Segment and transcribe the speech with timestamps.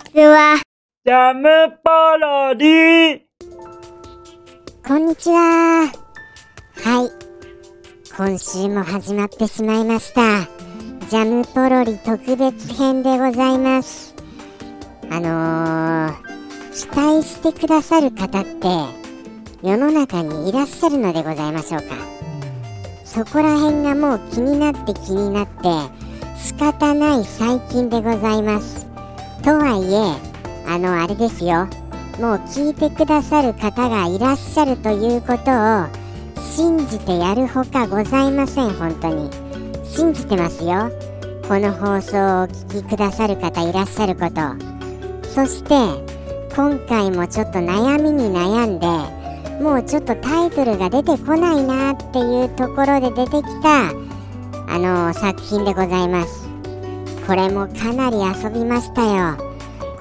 [0.00, 0.60] ちは。
[1.04, 1.48] ジャム
[1.82, 3.20] パロディ
[4.86, 5.86] こんにちは。
[6.82, 7.10] はい。
[8.16, 10.48] 今週も始まってしまいました。
[11.08, 14.14] ジャムポロリ特別編でございます。
[15.10, 18.68] あのー、期待してくださる方って、
[19.62, 21.94] 世の中にいらっしゃるのでございましょうか。
[23.04, 25.62] そこら辺がもう気になって気になって、
[26.38, 28.89] 仕方ない最近でございます。
[29.42, 30.30] とはいえ
[30.68, 31.68] あのあれですよ。
[32.20, 35.86] もう聞いてくださる方がいらっしゃるということを
[36.38, 39.30] 信じてやるほかございません本当に。
[39.84, 40.90] 信じてますよ。
[41.48, 44.70] この放送をお聞きくださる方いらっしゃること。
[45.28, 45.74] そして
[46.54, 48.86] 今回もちょっと悩みに悩んで
[49.62, 53.90] もうちょっとタイトルが出てこないなっていうところで出てきた
[54.68, 56.39] あの作品でございます。
[57.30, 59.36] これもかなり遊びましたよ。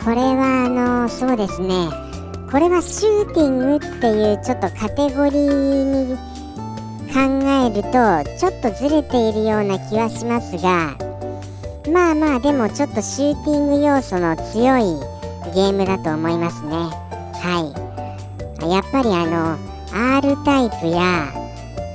[0.04, 1.88] これはあのそうですね。
[2.52, 6.18] これはシューティングっていうちょっとカテゴリーに
[7.14, 10.98] 考えるとちょっとずれているような気はしますが
[11.94, 14.82] まあまあでもちょっとシューティング要素の強い
[15.54, 16.72] ゲームだと思いますね。
[16.72, 17.62] は
[18.60, 18.68] い。
[18.72, 19.56] やっぱりあの
[20.18, 21.39] R タイプや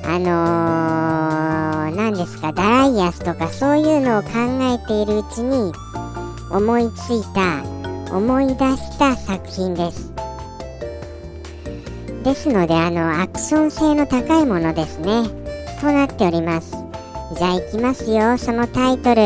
[0.07, 4.29] あの何、ですかダライアスとかそういうのを考
[4.63, 5.73] えているうちに
[6.51, 7.65] 思いついた
[8.15, 10.13] 思い出した作品です。
[12.23, 15.25] ですのであのアクション性の高いものですね。
[15.81, 16.77] となっております。
[17.37, 19.21] じゃあいきますよそのタイトル。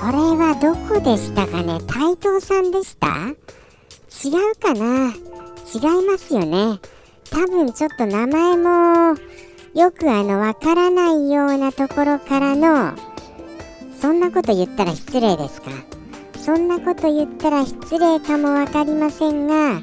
[0.00, 1.80] これはどこでしたかね？
[1.88, 3.08] 斎藤さんでした？
[3.08, 5.12] 違うかな？
[5.12, 6.78] 違いますよね。
[7.30, 9.16] 多分ちょっと名前も
[9.74, 12.94] よくあのわからないようなところからの
[14.00, 15.70] そんなこと言ったら失礼ですか？
[16.36, 19.80] そんなこと言ったら失礼かも分かりませんが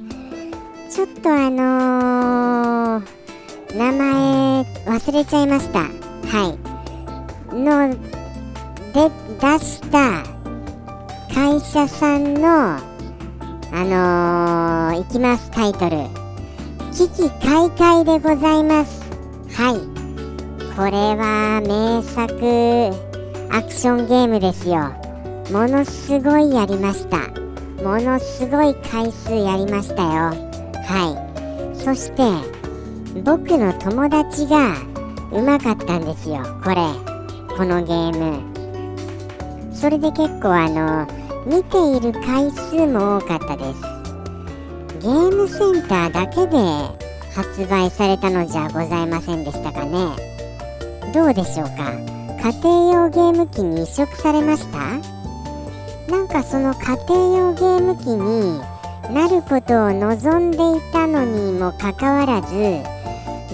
[0.89, 5.79] ちょっとあのー、名前忘れちゃいました。
[5.79, 5.89] は
[7.51, 7.55] い。
[7.55, 7.89] の
[8.93, 10.23] で出した
[11.33, 12.81] 会社さんのあ
[14.91, 16.24] のー、いきますタイトル。
[16.95, 19.03] 危機開会でございます。
[19.53, 19.75] はい。
[20.77, 22.25] これは名作
[23.53, 24.93] アクションゲームですよ。
[25.51, 27.17] ものすごいやりました。
[27.83, 30.09] ものすごい回数やりましたよ。
[30.85, 31.77] はい。
[31.77, 32.23] そして
[33.23, 34.77] 僕の友達が
[35.33, 36.37] うまかったんですよ。
[36.63, 36.77] これ。
[37.57, 39.75] このゲーム。
[39.75, 41.05] それで結構あの
[41.45, 43.94] 見ている回数も多かったです。
[45.05, 46.57] ゲームセンターだけで
[47.35, 49.91] 発売されたのじゃございませんでしたかね。
[51.13, 51.91] どうでしょうか？
[52.41, 54.79] 家庭用ゲーム機に移植されました？
[56.11, 58.59] なんかその家庭用ゲーム機に
[59.13, 62.49] なることを望んでいたのにもかかわらず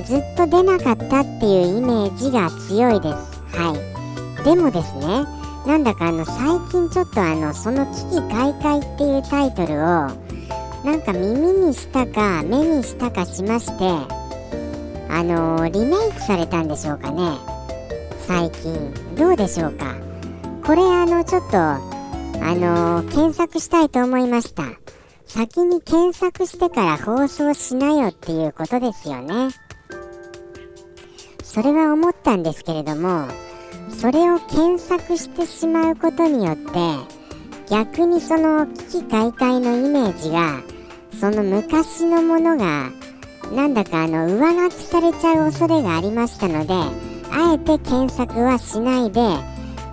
[0.06, 3.58] ずっと出なかったっていうイメージが強いです。
[3.58, 3.76] は
[4.40, 4.44] い。
[4.46, 5.26] でもですね
[5.68, 6.38] なんだかあの最
[6.72, 10.31] 近ちょっとあのその「危機開会」っていうタイトルを
[10.84, 13.86] なんか耳にしたか目にしたかしまして
[15.10, 17.38] あのー、リメイクされたんでしょうかね。
[18.20, 18.94] 最近。
[19.16, 19.96] どうでしょうか。
[20.66, 21.80] これあのちょっとあ
[22.40, 24.64] のー、検索したいと思いました。
[25.26, 29.50] 先に検索してから放送しなよっていうことですよね。
[31.44, 33.28] それは思ったんですけれども
[33.90, 37.21] それを検索してしまうことによって
[37.72, 40.62] 逆にその危機解体のイメージが
[41.18, 42.92] その昔のものが
[43.56, 46.74] なんだかあの上書きされちゃう恐れがありましたので
[47.32, 49.22] あえて検索はしないで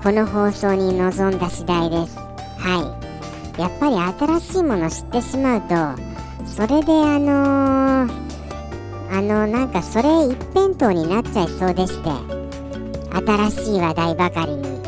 [0.02, 2.16] この放送に臨んだ次第です。
[2.16, 3.04] は
[3.56, 3.60] い。
[3.60, 3.96] やっぱり
[4.38, 5.74] 新しいもの知ってしまうと
[6.46, 8.12] それであのー、
[9.10, 12.10] あのなんかそれ一辺倒になっちゃいそうでして
[13.12, 14.80] 新しい話題ばかりに。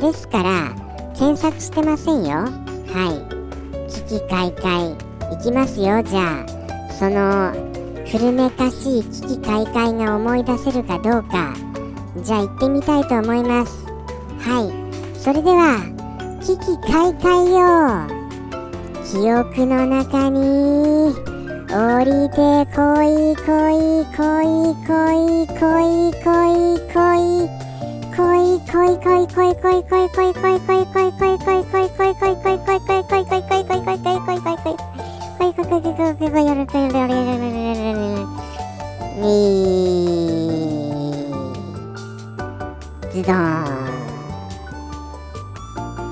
[0.00, 0.83] ですから
[1.16, 2.38] 検索してませんよ。
[2.38, 3.28] は
[3.88, 3.90] い。
[3.90, 4.92] 危機開会
[5.32, 6.92] いきますよじゃあ。
[6.92, 7.52] その
[8.06, 11.54] 古めかしい危機開会が思い出せるかどうか。
[12.22, 13.86] じゃあ行ってみたいと思います。
[14.40, 15.18] はい。
[15.18, 15.80] それでは
[16.40, 18.24] 危機開会よ
[19.10, 21.14] 記憶の中に
[21.70, 26.83] 降りてこいこいこいこいこいこいこい
[28.74, 29.14] どか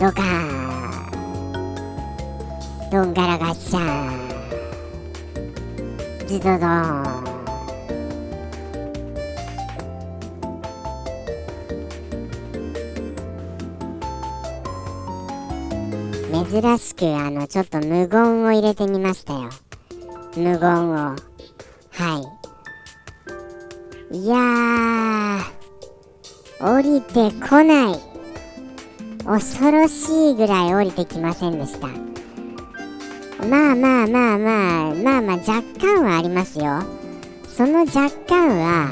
[0.00, 0.52] どドいー
[2.88, 7.31] いドいガいガいシいーいドいン
[16.52, 19.48] 珍しくあのちょっと無言を入れてみましたよ。
[20.36, 20.94] 無言を。
[20.96, 21.16] は
[24.12, 24.18] い。
[24.18, 27.98] いやー降りてこない。
[29.24, 31.86] 恐ろしいぐらい降りてきませんでした。
[33.46, 36.82] まあまあまあまあまあまあ若干はありますよ。
[37.46, 38.90] その若干は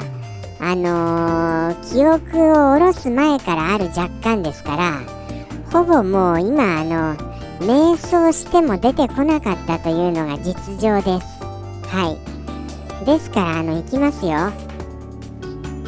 [0.59, 5.01] あのー、記憶を下ろす前からある若干ですから
[5.71, 7.30] ほぼもう今あの
[7.61, 11.43] 瞑想しても出てこなかったというのが実情です。
[11.87, 12.17] は
[13.01, 13.05] い。
[13.05, 14.51] ですからあの行きますよ。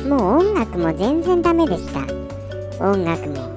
[0.08, 2.02] もう音楽も全然ダメでした。
[2.84, 3.54] 音楽も。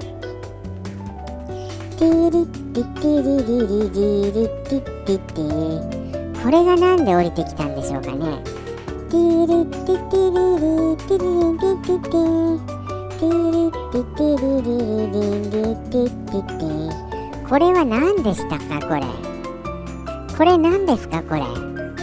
[1.97, 6.43] ティリッティティリリリリリティッティティ。
[6.43, 8.41] これがなんで降りてきたんでしょうかね。
[9.09, 12.77] ティリティティリリティリリティティ。
[13.17, 17.06] ティティリティティリリリリリティティティ
[17.49, 19.03] これは何でしたかこれ。
[20.37, 21.43] これ何ですかこれ。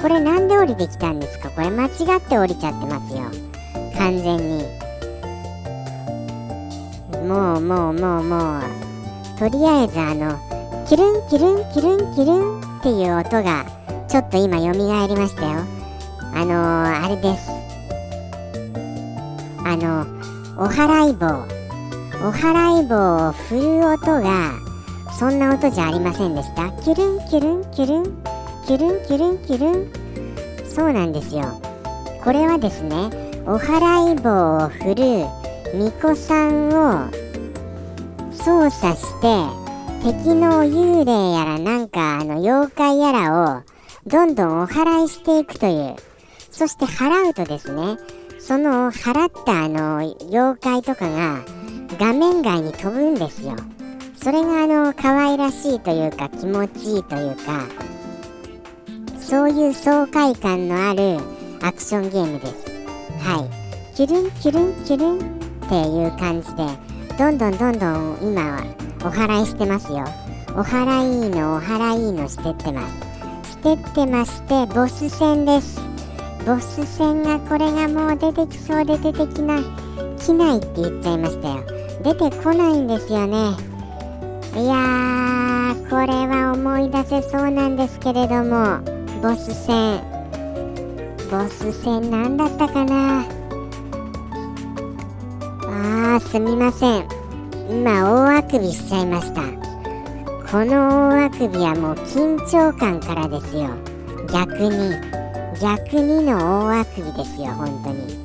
[0.01, 1.69] これなんで降りてきたんですかこれ。
[1.69, 3.25] 間違って降りちゃってますよ。
[3.99, 4.65] 完全に。
[7.29, 8.63] もうもうもうもう。
[9.39, 10.39] とりあえずあの
[10.89, 13.67] キルンキルンキルンキルンっていう音が
[14.09, 14.79] ちょっと今蘇り
[15.15, 15.63] ましたよ。
[16.33, 17.51] あのー、あれです。
[19.63, 20.07] あの
[20.57, 21.27] お払い棒。
[22.27, 24.64] お払い棒を振る音が
[25.19, 26.71] そんな音じゃありませんでした。
[26.83, 28.23] キルンキルンキルン。
[28.67, 29.93] キルンキルンキルン。
[30.67, 31.61] そうなんですよ。
[32.23, 33.11] これはですね
[33.47, 35.27] お払い棒を振る
[35.73, 37.11] 巫女さんを
[38.33, 39.29] 操作して
[40.03, 43.63] 敵の幽霊やらなんかあの妖怪やらを
[44.07, 45.97] どんどんお祓いしていくという。
[46.51, 47.99] そして払うとですね
[48.39, 49.99] その払ったあの
[50.31, 51.45] 妖怪とかが
[51.99, 53.55] 画面外に飛ぶんですよ。
[54.25, 57.67] それがあの可愛らしいというか気持ちいいというか
[59.21, 61.19] そういう爽快感のある
[61.63, 62.71] アクションゲームです。
[63.21, 63.95] はい。
[63.95, 65.21] キュルンキュルンキュルンっ
[65.69, 66.65] ていう感じで
[67.19, 68.65] どんどんどんどん今は
[69.05, 70.07] お祓いしてますよ。
[70.57, 72.89] お祓いのお祓いのしてってま
[73.45, 73.51] す。
[73.51, 75.83] してってましてボス戦です。
[76.47, 79.65] ボス戦がこれがもう出てきそうで出てきない
[80.19, 81.57] 来ないって言っちゃいましたよ。
[82.03, 83.74] 出てこないんですよね。
[84.57, 88.79] いやーこれは思い出せそうなんですけれども。
[89.21, 90.01] ボス戦。
[91.29, 93.25] ボス戦何だったかな。
[95.63, 97.09] あーすみません。
[97.69, 99.43] 今大あくびしちゃいました。
[100.49, 103.71] この大あくびはもう緊張感からですよ。
[104.33, 104.95] 逆に。
[105.61, 108.25] 逆にの大あくびですよ本当に。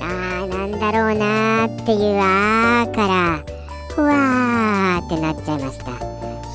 [0.00, 3.42] あーなんだろうなーっていうあーから。
[3.94, 4.57] ふわー。
[5.08, 5.92] ってなっちゃいました。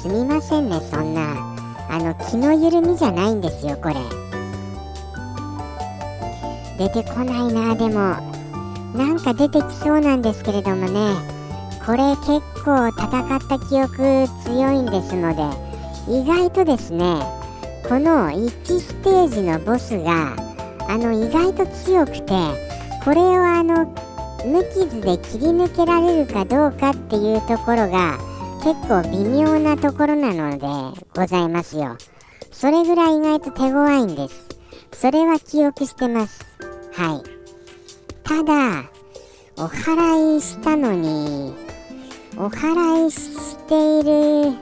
[0.01, 1.55] すみませんねそんな。
[1.89, 3.95] あの気の緩みじゃないんですよこれ。
[6.77, 8.15] 出てこないなでも。
[8.95, 11.15] なんか出てきそうなんですけれどもね。
[11.85, 15.73] これ結構戦った記憶強いんですので。
[16.07, 17.21] 意外とですね
[17.87, 20.35] この1ステージのボスが
[20.89, 22.33] あの意外と強くて
[23.05, 23.85] これをあの
[24.45, 28.17] 無傷で切り抜けられるかどうかっていうところが
[28.63, 31.97] 結構微妙なところなのでございますよ。
[32.51, 34.47] それぐらい意外と手強いんです。
[34.93, 36.45] それは記憶してます。
[36.93, 37.23] はい。
[38.23, 38.89] ただ
[39.57, 41.53] お祓いしたのに
[42.37, 44.57] お祓いしている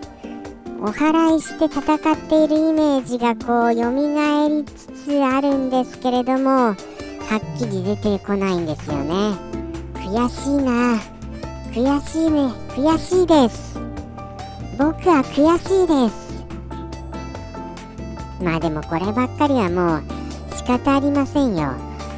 [0.82, 9.36] お祓いして戦っているイメージがこう蘇りつつあるんですけれどもはっきり出てこないんですよね。
[9.94, 10.98] 悔しいな。
[11.72, 12.52] 悔しいね。
[12.70, 13.81] 悔しいです。
[14.82, 16.44] 僕は悔しいです。
[18.42, 21.74] まあでもこればっかりはもう仕方ありませんよ。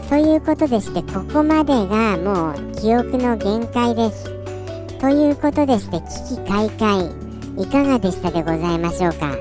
[0.08, 4.32] ということでしてここまでがもう記憶の限界です。
[5.02, 5.98] ということでして
[6.30, 7.12] 危機開会
[7.62, 9.36] いかがでしたでございましょうか。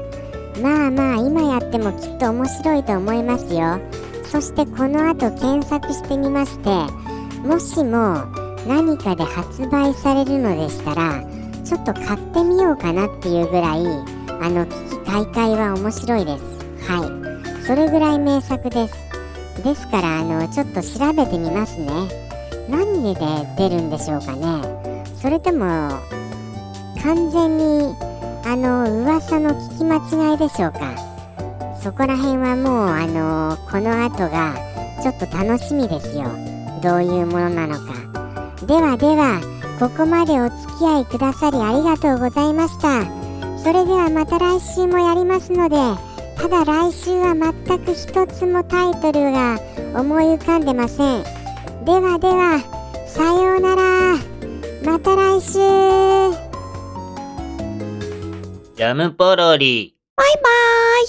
[0.60, 3.78] まあまあ今やってもきっと面白いと思いますよ。
[4.24, 6.70] そしてこの後検索してみまして
[7.46, 8.24] もしも
[8.66, 11.22] 何かで発売されるのでしたら
[11.64, 13.86] ちょっと買ってみようかなっていうぐらい
[14.40, 16.44] あの危機開会は面白いです。
[16.90, 17.06] は
[17.60, 17.64] い。
[17.64, 18.94] それぐらい名作です。
[19.62, 21.86] ですからあのちょっと調べてみますね。
[22.68, 23.20] 何で
[23.56, 25.04] 出るんでしょうかね。
[25.20, 25.90] それとも
[27.02, 27.94] 完全に
[28.44, 30.80] あの噂の聞き間違いでしょうか。
[31.80, 34.54] そこら辺はもうあのこの後が
[35.02, 36.24] ちょっと楽しみですよ。
[36.82, 37.92] どういうものなのか。
[38.66, 39.40] ではでは
[39.78, 43.04] ここまでお付き合いくださりありがとうございました。
[43.62, 45.76] それではまた来週もやりますので
[46.36, 49.60] ただ来週は全く一つもタイトルが
[49.94, 51.22] 思い浮かんでません。
[51.84, 52.58] ではでは
[53.06, 54.16] さようなら。
[54.84, 55.52] また来週。
[58.74, 59.94] ジャムポロリ。
[60.16, 61.06] バイバーイ